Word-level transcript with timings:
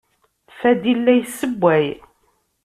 Fadil 0.59 0.99
la 1.03 1.13
yessewway. 1.15 1.85